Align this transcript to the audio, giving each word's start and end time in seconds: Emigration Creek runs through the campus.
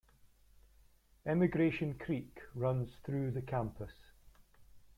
Emigration 1.27 1.93
Creek 1.93 2.35
runs 2.55 2.89
through 3.05 3.29
the 3.29 3.41
campus. 3.43 3.91